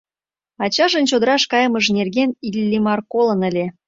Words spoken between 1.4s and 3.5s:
кайымыже нерген Иллимар колын